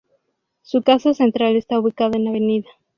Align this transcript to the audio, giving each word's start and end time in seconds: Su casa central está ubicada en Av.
Su 0.63 0.81
casa 0.81 1.13
central 1.13 1.55
está 1.57 1.79
ubicada 1.79 2.17
en 2.17 2.27
Av. 2.27 2.65